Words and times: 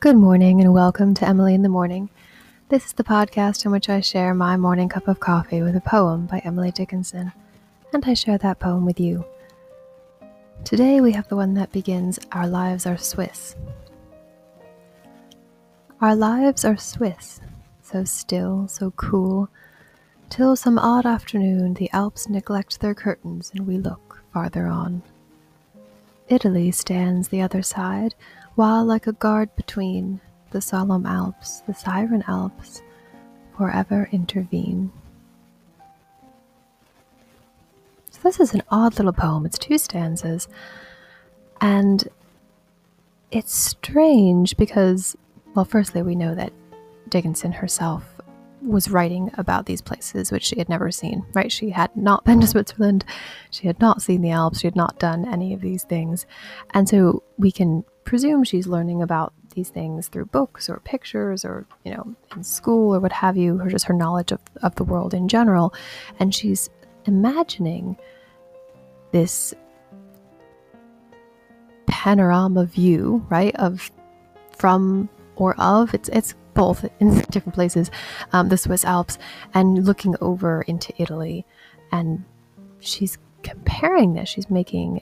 Good 0.00 0.16
morning 0.16 0.62
and 0.62 0.72
welcome 0.72 1.12
to 1.12 1.28
Emily 1.28 1.54
in 1.54 1.60
the 1.60 1.68
Morning. 1.68 2.08
This 2.70 2.86
is 2.86 2.94
the 2.94 3.04
podcast 3.04 3.66
in 3.66 3.70
which 3.70 3.90
I 3.90 4.00
share 4.00 4.32
my 4.32 4.56
morning 4.56 4.88
cup 4.88 5.08
of 5.08 5.20
coffee 5.20 5.60
with 5.60 5.76
a 5.76 5.82
poem 5.82 6.24
by 6.24 6.38
Emily 6.38 6.70
Dickinson, 6.70 7.30
and 7.92 8.02
I 8.06 8.14
share 8.14 8.38
that 8.38 8.60
poem 8.60 8.86
with 8.86 8.98
you. 8.98 9.26
Today 10.64 11.02
we 11.02 11.12
have 11.12 11.28
the 11.28 11.36
one 11.36 11.52
that 11.52 11.70
begins 11.70 12.18
Our 12.32 12.46
lives 12.48 12.86
are 12.86 12.96
Swiss. 12.96 13.56
Our 16.00 16.16
lives 16.16 16.64
are 16.64 16.78
Swiss, 16.78 17.42
so 17.82 18.02
still, 18.04 18.68
so 18.68 18.92
cool, 18.92 19.50
till 20.30 20.56
some 20.56 20.78
odd 20.78 21.04
afternoon 21.04 21.74
the 21.74 21.90
Alps 21.92 22.26
neglect 22.26 22.80
their 22.80 22.94
curtains 22.94 23.52
and 23.54 23.66
we 23.66 23.76
look 23.76 24.22
farther 24.32 24.66
on. 24.66 25.02
Italy 26.30 26.70
stands 26.70 27.28
the 27.28 27.42
other 27.42 27.60
side 27.60 28.14
while 28.54 28.84
like 28.84 29.06
a 29.06 29.12
guard 29.12 29.54
between 29.56 30.20
the 30.52 30.60
solemn 30.60 31.04
Alps, 31.04 31.60
the 31.66 31.74
siren 31.74 32.24
Alps, 32.26 32.82
forever 33.56 34.08
intervene. 34.12 34.90
So, 38.10 38.20
this 38.22 38.40
is 38.40 38.54
an 38.54 38.62
odd 38.70 38.96
little 38.96 39.12
poem. 39.12 39.44
It's 39.44 39.58
two 39.58 39.78
stanzas, 39.78 40.48
and 41.60 42.08
it's 43.30 43.54
strange 43.54 44.56
because, 44.56 45.16
well, 45.54 45.64
firstly, 45.64 46.02
we 46.02 46.14
know 46.14 46.34
that 46.34 46.52
Dickinson 47.08 47.52
herself 47.52 48.19
was 48.62 48.90
writing 48.90 49.30
about 49.36 49.66
these 49.66 49.80
places 49.80 50.30
which 50.30 50.44
she 50.44 50.58
had 50.58 50.68
never 50.68 50.90
seen, 50.90 51.24
right? 51.32 51.50
She 51.50 51.70
had 51.70 51.96
not 51.96 52.24
been 52.24 52.40
to 52.40 52.46
mm-hmm. 52.46 52.50
Switzerland, 52.50 53.04
she 53.50 53.66
had 53.66 53.80
not 53.80 54.02
seen 54.02 54.22
the 54.22 54.30
Alps, 54.30 54.60
she 54.60 54.66
had 54.66 54.76
not 54.76 54.98
done 54.98 55.26
any 55.26 55.54
of 55.54 55.60
these 55.60 55.84
things. 55.84 56.26
And 56.74 56.88
so 56.88 57.22
we 57.38 57.50
can 57.50 57.84
presume 58.04 58.44
she's 58.44 58.66
learning 58.66 59.02
about 59.02 59.32
these 59.54 59.70
things 59.70 60.08
through 60.08 60.26
books 60.26 60.68
or 60.68 60.80
pictures 60.80 61.44
or, 61.44 61.66
you 61.84 61.92
know, 61.92 62.14
in 62.36 62.44
school 62.44 62.94
or 62.94 63.00
what 63.00 63.12
have 63.12 63.36
you, 63.36 63.60
or 63.60 63.68
just 63.68 63.86
her 63.86 63.94
knowledge 63.94 64.32
of, 64.32 64.40
of 64.62 64.74
the 64.76 64.84
world 64.84 65.14
in 65.14 65.28
general. 65.28 65.74
And 66.18 66.34
she's 66.34 66.70
imagining 67.06 67.96
this 69.12 69.54
panorama 71.86 72.64
view, 72.64 73.26
right, 73.28 73.54
of 73.56 73.90
from 74.56 75.08
or 75.36 75.54
of 75.58 75.94
it's 75.94 76.08
it's 76.10 76.34
both 76.60 76.84
in 77.00 77.20
different 77.30 77.54
places, 77.54 77.90
um, 78.34 78.50
the 78.50 78.58
Swiss 78.58 78.84
Alps, 78.84 79.16
and 79.54 79.86
looking 79.86 80.14
over 80.20 80.60
into 80.60 80.92
Italy, 80.98 81.46
and 81.90 82.22
she's 82.80 83.16
comparing 83.42 84.12
this. 84.12 84.28
She's 84.28 84.50
making 84.50 85.00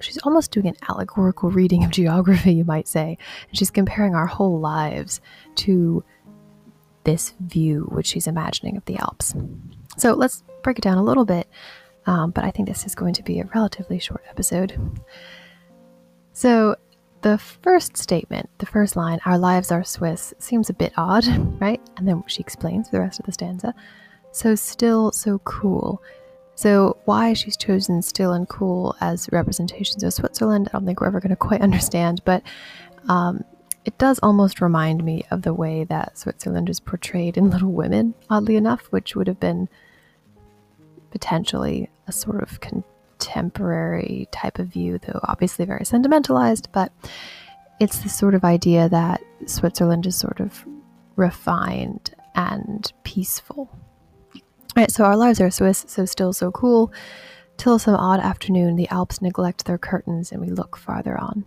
she's 0.00 0.16
almost 0.18 0.52
doing 0.52 0.68
an 0.68 0.76
allegorical 0.88 1.50
reading 1.50 1.84
of 1.84 1.90
geography, 2.00 2.54
you 2.54 2.64
might 2.64 2.88
say. 2.88 3.18
And 3.48 3.58
she's 3.58 3.70
comparing 3.70 4.14
our 4.14 4.26
whole 4.26 4.58
lives 4.58 5.20
to 5.56 6.02
this 7.04 7.34
view 7.38 7.88
which 7.92 8.06
she's 8.06 8.26
imagining 8.26 8.78
of 8.78 8.84
the 8.86 8.96
Alps. 8.96 9.34
So 9.98 10.14
let's 10.14 10.42
break 10.62 10.78
it 10.78 10.82
down 10.82 10.96
a 10.96 11.04
little 11.04 11.26
bit, 11.26 11.48
um, 12.06 12.30
but 12.30 12.44
I 12.44 12.50
think 12.50 12.66
this 12.66 12.86
is 12.86 12.94
going 12.94 13.12
to 13.14 13.22
be 13.22 13.40
a 13.40 13.48
relatively 13.54 13.98
short 13.98 14.24
episode. 14.30 14.80
So, 16.32 16.76
the 17.22 17.38
first 17.38 17.96
statement, 17.96 18.48
the 18.58 18.66
first 18.66 18.96
line, 18.96 19.20
our 19.24 19.38
lives 19.38 19.72
are 19.72 19.84
Swiss, 19.84 20.34
seems 20.38 20.70
a 20.70 20.74
bit 20.74 20.92
odd, 20.96 21.26
right? 21.60 21.80
And 21.96 22.06
then 22.06 22.22
she 22.26 22.40
explains 22.40 22.90
the 22.90 23.00
rest 23.00 23.18
of 23.18 23.26
the 23.26 23.32
stanza. 23.32 23.74
So 24.32 24.54
still, 24.54 25.12
so 25.12 25.38
cool. 25.40 26.02
So, 26.54 26.96
why 27.04 27.34
she's 27.34 27.56
chosen 27.56 28.00
still 28.00 28.32
and 28.32 28.48
cool 28.48 28.96
as 29.02 29.28
representations 29.30 30.02
of 30.02 30.14
Switzerland, 30.14 30.68
I 30.68 30.78
don't 30.78 30.86
think 30.86 31.00
we're 31.00 31.08
ever 31.08 31.20
going 31.20 31.30
to 31.30 31.36
quite 31.36 31.60
understand, 31.68 32.22
but 32.24 32.42
um, 33.08 33.44
it 33.84 33.96
does 33.98 34.18
almost 34.20 34.60
remind 34.60 35.04
me 35.04 35.24
of 35.30 35.42
the 35.42 35.54
way 35.54 35.84
that 35.84 36.18
Switzerland 36.18 36.70
is 36.70 36.80
portrayed 36.80 37.36
in 37.36 37.50
Little 37.50 37.72
Women, 37.72 38.14
oddly 38.30 38.56
enough, 38.56 38.86
which 38.86 39.14
would 39.14 39.26
have 39.26 39.38
been 39.38 39.68
potentially 41.10 41.90
a 42.06 42.12
sort 42.12 42.42
of 42.42 42.58
contemporary 43.26 44.28
type 44.30 44.58
of 44.58 44.68
view, 44.68 44.98
though 44.98 45.20
obviously 45.24 45.64
very 45.64 45.84
sentimentalized, 45.84 46.68
but 46.72 46.92
it's 47.80 47.98
the 47.98 48.08
sort 48.08 48.34
of 48.34 48.44
idea 48.44 48.88
that 48.88 49.20
Switzerland 49.46 50.06
is 50.06 50.16
sort 50.16 50.40
of 50.40 50.64
refined 51.16 52.14
and 52.34 52.92
peaceful 53.04 53.70
Right, 54.76 54.90
so 54.90 55.04
our 55.04 55.16
lives 55.16 55.40
are 55.40 55.50
Swiss, 55.50 55.86
so 55.88 56.04
still 56.04 56.34
so 56.34 56.50
cool. 56.50 56.92
Till 57.56 57.78
some 57.78 57.94
odd 57.94 58.20
afternoon, 58.20 58.76
the 58.76 58.86
Alps 58.90 59.22
neglect 59.22 59.64
their 59.64 59.78
curtains 59.78 60.30
and 60.30 60.38
we 60.38 60.50
look 60.50 60.76
farther 60.76 61.18
on. 61.18 61.46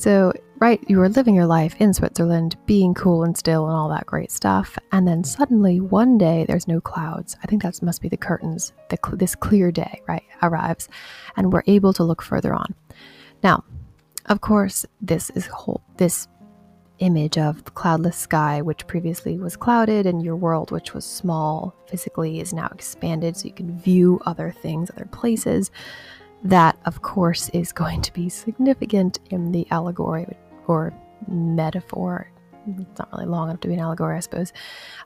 So, 0.00 0.32
right, 0.60 0.82
you 0.88 0.96
were 0.96 1.10
living 1.10 1.34
your 1.34 1.44
life 1.44 1.76
in 1.78 1.92
Switzerland, 1.92 2.56
being 2.64 2.94
cool 2.94 3.22
and 3.22 3.36
still 3.36 3.66
and 3.66 3.76
all 3.76 3.90
that 3.90 4.06
great 4.06 4.30
stuff, 4.30 4.78
and 4.92 5.06
then 5.06 5.24
suddenly 5.24 5.78
one 5.78 6.16
day 6.16 6.46
there's 6.48 6.66
no 6.66 6.80
clouds. 6.80 7.36
I 7.42 7.46
think 7.46 7.62
that 7.62 7.82
must 7.82 8.00
be 8.00 8.08
the 8.08 8.16
curtains. 8.16 8.72
The 8.88 8.96
cl- 9.04 9.18
this 9.18 9.34
clear 9.34 9.70
day, 9.70 10.00
right, 10.08 10.24
arrives, 10.42 10.88
and 11.36 11.52
we're 11.52 11.64
able 11.66 11.92
to 11.92 12.02
look 12.02 12.22
further 12.22 12.54
on. 12.54 12.74
Now, 13.42 13.62
of 14.24 14.40
course, 14.40 14.86
this 15.02 15.28
is 15.34 15.44
whole. 15.48 15.82
This 15.98 16.28
image 17.00 17.36
of 17.36 17.62
the 17.64 17.70
cloudless 17.70 18.16
sky, 18.16 18.62
which 18.62 18.86
previously 18.86 19.36
was 19.36 19.54
clouded, 19.54 20.06
and 20.06 20.24
your 20.24 20.36
world, 20.36 20.70
which 20.70 20.94
was 20.94 21.04
small 21.04 21.74
physically, 21.88 22.40
is 22.40 22.54
now 22.54 22.70
expanded 22.72 23.36
so 23.36 23.48
you 23.48 23.52
can 23.52 23.78
view 23.78 24.18
other 24.24 24.50
things, 24.62 24.90
other 24.90 25.10
places. 25.12 25.70
That, 26.42 26.78
of 26.86 27.02
course, 27.02 27.48
is 27.50 27.72
going 27.72 28.02
to 28.02 28.12
be 28.12 28.28
significant 28.28 29.18
in 29.30 29.52
the 29.52 29.66
allegory 29.70 30.26
or 30.66 30.92
metaphor. 31.28 32.30
It's 32.66 32.98
not 32.98 33.12
really 33.12 33.26
long 33.26 33.48
enough 33.48 33.60
to 33.60 33.68
be 33.68 33.74
an 33.74 33.80
allegory, 33.80 34.16
I 34.16 34.20
suppose, 34.20 34.52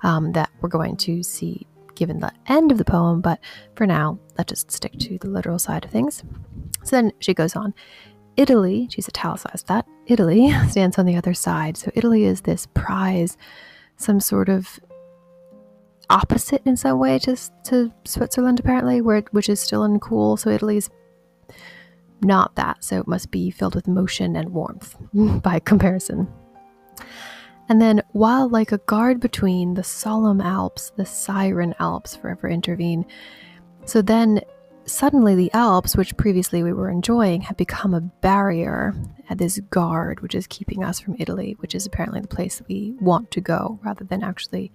um, 0.03 0.33
that 0.33 0.51
we're 0.61 0.69
going 0.69 0.97
to 0.99 1.23
see 1.23 1.67
given 1.95 2.21
the 2.21 2.33
end 2.47 2.73
of 2.73 2.79
the 2.79 2.85
poem, 2.85 3.21
but 3.21 3.41
for 3.75 3.87
now, 3.87 4.19
let's 4.37 4.51
just 4.51 4.71
stick 4.71 4.93
to 4.99 5.19
the 5.19 5.29
literal 5.29 5.59
side 5.59 5.85
of 5.85 5.91
things. 5.91 6.25
So 6.83 6.97
then 6.97 7.13
she 7.21 7.35
goes 7.35 7.57
on 7.57 7.75
Italy, 8.37 8.89
she's 8.91 9.09
italicized 9.09 9.69
that, 9.69 9.87
Italy 10.07 10.53
stands 10.69 10.99
on 10.99 11.07
the 11.07 11.17
other 11.17 11.35
side. 11.35 11.77
So 11.77 11.91
Italy 11.95 12.25
is 12.25 12.43
this 12.43 12.67
prize, 12.75 13.37
some 13.97 14.21
sort 14.21 14.49
of 14.49 14.81
opposite 16.11 16.63
in 16.65 16.77
some 16.77 16.99
way 16.99 17.19
to, 17.21 17.37
to 17.65 17.93
Switzerland, 18.05 18.61
apparently, 18.61 19.01
where 19.01 19.23
which 19.31 19.49
is 19.49 19.61
still 19.61 19.83
uncool. 19.83 20.39
So 20.39 20.51
Italy's 20.51 20.91
not 22.21 22.55
that. 22.57 22.83
So 22.83 23.01
it 23.01 23.09
must 23.09 23.31
be 23.31 23.51
filled 23.51 23.75
with 23.75 23.89
motion 23.89 24.37
and 24.37 24.51
warmth 24.51 24.97
by 25.43 25.61
comparison. 25.61 26.29
And 27.69 27.81
then, 27.81 28.03
while 28.13 28.49
like 28.49 28.73
a 28.73 28.79
guard 28.79 29.21
between 29.21 29.75
the 29.75 29.85
solemn 29.85 30.41
Alps, 30.41 30.93
the 30.97 31.07
siren 31.07 31.75
Alps 31.81 32.15
forever 32.15 32.49
intervene, 32.49 33.07
so 33.87 34.03
then 34.03 34.41
suddenly 34.87 35.35
the 35.35 35.53
Alps, 35.53 35.97
which 35.97 36.17
previously 36.17 36.63
we 36.63 36.73
were 36.73 36.91
enjoying, 36.91 37.41
have 37.43 37.57
become 37.57 37.95
a 37.95 38.01
barrier 38.01 38.95
at 39.31 39.39
this 39.39 39.59
guard, 39.71 40.21
which 40.21 40.35
is 40.35 40.47
keeping 40.47 40.85
us 40.85 41.01
from 41.01 41.17
Italy, 41.19 41.57
which 41.59 41.75
is 41.75 41.87
apparently 41.87 42.21
the 42.21 42.29
place 42.29 42.63
we 42.69 42.95
want 43.01 43.31
to 43.31 43.41
go 43.41 43.79
rather 43.83 44.05
than 44.05 44.23
actually 44.23 44.73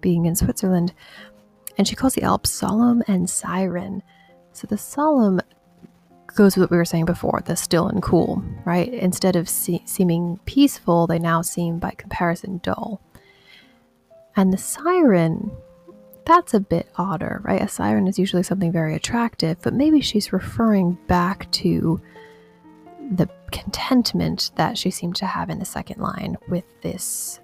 being 0.00 0.26
in 0.26 0.34
Switzerland. 0.34 0.92
And 1.78 1.86
she 1.86 1.96
calls 1.96 2.14
the 2.14 2.22
Alps 2.22 2.50
solemn 2.50 3.02
and 3.06 3.28
siren. 3.28 4.02
So 4.52 4.66
the 4.66 4.78
solemn 4.78 5.40
goes 6.36 6.56
with 6.56 6.64
what 6.64 6.70
we 6.70 6.76
were 6.76 6.84
saying 6.84 7.06
before 7.06 7.42
the 7.44 7.56
still 7.56 7.88
and 7.88 8.02
cool, 8.02 8.44
right? 8.64 8.92
Instead 8.92 9.36
of 9.36 9.48
se- 9.48 9.82
seeming 9.86 10.38
peaceful, 10.44 11.06
they 11.06 11.18
now 11.18 11.42
seem 11.42 11.78
by 11.78 11.90
comparison 11.90 12.60
dull. 12.62 13.00
And 14.36 14.52
the 14.52 14.58
siren 14.58 15.50
that's 16.26 16.54
a 16.54 16.60
bit 16.60 16.88
odder, 16.96 17.40
right? 17.44 17.62
A 17.62 17.68
siren 17.68 18.08
is 18.08 18.18
usually 18.18 18.42
something 18.42 18.72
very 18.72 18.96
attractive, 18.96 19.58
but 19.62 19.72
maybe 19.72 20.00
she's 20.00 20.32
referring 20.32 20.98
back 21.06 21.50
to 21.52 22.00
the 23.12 23.28
contentment 23.52 24.50
that 24.56 24.76
she 24.76 24.90
seemed 24.90 25.14
to 25.16 25.26
have 25.26 25.48
in 25.48 25.60
the 25.60 25.64
second 25.64 26.00
line 26.00 26.36
with 26.48 26.64
this 26.82 27.38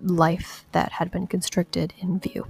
life 0.00 0.64
that 0.72 0.90
had 0.90 1.10
been 1.10 1.26
constricted 1.26 1.92
in 1.98 2.18
view. 2.18 2.46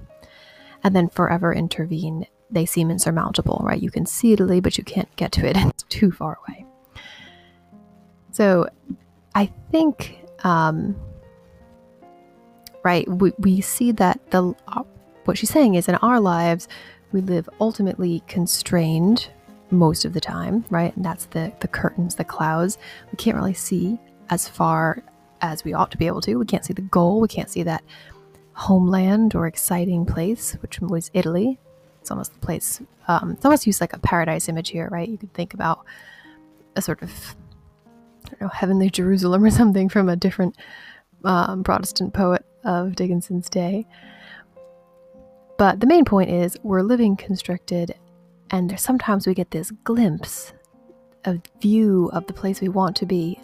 And 0.84 0.94
then 0.94 1.08
forever 1.08 1.52
intervene, 1.52 2.26
they 2.50 2.66
seem 2.66 2.90
insurmountable, 2.90 3.60
right? 3.62 3.82
You 3.82 3.90
can 3.90 4.06
see 4.06 4.32
Italy, 4.32 4.60
but 4.60 4.78
you 4.78 4.84
can't 4.84 5.14
get 5.16 5.32
to 5.32 5.46
it, 5.46 5.56
it's 5.58 5.84
too 5.84 6.10
far 6.10 6.38
away. 6.46 6.64
So 8.30 8.68
I 9.34 9.46
think, 9.70 10.24
um, 10.44 10.96
right, 12.84 13.08
we, 13.08 13.32
we 13.38 13.60
see 13.60 13.92
that 13.92 14.30
the 14.30 14.54
what 15.24 15.36
she's 15.36 15.50
saying 15.50 15.74
is 15.74 15.88
in 15.88 15.96
our 15.96 16.20
lives, 16.20 16.68
we 17.12 17.20
live 17.20 17.48
ultimately 17.60 18.22
constrained 18.28 19.28
most 19.70 20.04
of 20.04 20.14
the 20.14 20.20
time, 20.20 20.64
right? 20.70 20.94
And 20.96 21.04
that's 21.04 21.26
the 21.26 21.52
the 21.60 21.68
curtains, 21.68 22.14
the 22.14 22.24
clouds. 22.24 22.78
We 23.10 23.16
can't 23.16 23.36
really 23.36 23.54
see 23.54 23.98
as 24.30 24.48
far 24.48 25.02
as 25.40 25.64
we 25.64 25.74
ought 25.74 25.90
to 25.90 25.98
be 25.98 26.06
able 26.06 26.20
to. 26.22 26.36
We 26.36 26.46
can't 26.46 26.64
see 26.64 26.72
the 26.72 26.82
goal. 26.82 27.20
We 27.20 27.28
can't 27.28 27.50
see 27.50 27.62
that 27.64 27.82
homeland 28.54 29.34
or 29.34 29.46
exciting 29.46 30.04
place, 30.04 30.54
which 30.60 30.80
was 30.80 31.10
Italy. 31.14 31.58
It's 32.08 32.10
almost 32.10 32.32
the 32.32 32.38
place. 32.38 32.80
Um, 33.06 33.32
it's 33.32 33.44
almost 33.44 33.66
used 33.66 33.82
like 33.82 33.92
a 33.92 33.98
paradise 33.98 34.48
image 34.48 34.70
here, 34.70 34.88
right? 34.90 35.06
You 35.06 35.18
could 35.18 35.34
think 35.34 35.52
about 35.52 35.84
a 36.74 36.80
sort 36.80 37.02
of 37.02 37.36
I 38.24 38.30
don't 38.30 38.40
know, 38.40 38.48
Heavenly 38.48 38.88
Jerusalem 38.88 39.44
or 39.44 39.50
something 39.62 39.90
from 39.90 40.08
a 40.08 40.16
different 40.16 40.56
um, 41.22 41.62
Protestant 41.62 42.14
poet 42.14 42.46
of 42.64 42.96
Dickinson's 42.96 43.50
day. 43.50 43.86
But 45.58 45.80
the 45.80 45.86
main 45.86 46.06
point 46.06 46.30
is 46.30 46.56
we're 46.62 46.80
living 46.80 47.14
constricted, 47.14 47.94
and 48.50 48.80
sometimes 48.80 49.26
we 49.26 49.34
get 49.34 49.50
this 49.50 49.70
glimpse, 49.84 50.54
a 51.26 51.38
view 51.60 52.08
of 52.14 52.26
the 52.26 52.32
place 52.32 52.62
we 52.62 52.70
want 52.70 52.96
to 52.96 53.04
be, 53.04 53.38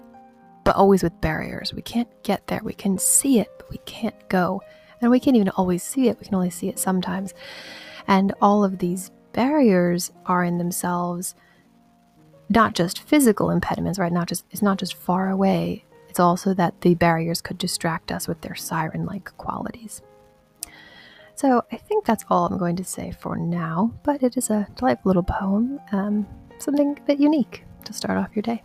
but 0.65 0.75
always 0.75 1.03
with 1.03 1.21
barriers. 1.21 1.75
We 1.75 1.83
can't 1.83 2.09
get 2.23 2.47
there. 2.47 2.63
We 2.65 2.73
can 2.73 2.97
see 2.97 3.41
it, 3.41 3.49
but 3.59 3.71
we 3.71 3.77
can't 3.85 4.27
go. 4.31 4.63
And 5.03 5.11
we 5.11 5.21
can't 5.21 5.37
even 5.37 5.51
always 5.51 5.83
see 5.83 6.09
it, 6.09 6.19
we 6.19 6.25
can 6.25 6.35
only 6.35 6.49
see 6.49 6.71
it 6.71 6.79
sometimes. 6.79 7.35
And 8.07 8.33
all 8.41 8.65
of 8.65 8.79
these 8.79 9.11
barriers 9.33 10.13
are 10.27 10.45
in 10.45 10.59
themselves 10.59 11.35
not 12.49 12.75
just 12.75 13.01
physical 13.01 13.51
impediments, 13.51 13.99
right? 13.99 14.13
Not 14.13 14.29
just 14.29 14.45
it's 14.51 14.63
not 14.63 14.79
just 14.79 14.95
far 14.95 15.31
away. 15.31 15.85
It's 16.09 16.21
also 16.21 16.55
that 16.55 16.81
the 16.83 16.95
barriers 16.95 17.41
could 17.41 17.59
distract 17.59 18.13
us 18.13 18.29
with 18.29 18.41
their 18.43 18.55
siren-like 18.55 19.37
qualities. 19.37 20.03
So 21.35 21.65
I 21.73 21.77
think 21.77 22.05
that's 22.05 22.25
all 22.31 22.47
I'm 22.47 22.59
going 22.59 22.77
to 22.77 22.85
say 22.85 23.11
for 23.11 23.37
now, 23.37 23.93
but 24.05 24.23
it 24.23 24.37
is 24.37 24.51
a 24.51 24.69
delightful 24.77 25.09
little 25.09 25.25
poem, 25.25 25.81
um, 25.91 26.27
something 26.59 26.97
a 26.97 27.01
bit 27.01 27.19
unique 27.19 27.65
to 27.85 27.93
start 27.93 28.17
off 28.17 28.37
your 28.37 28.43
day. 28.43 28.63